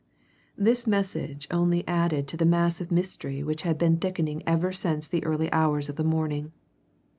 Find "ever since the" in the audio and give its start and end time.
4.47-5.23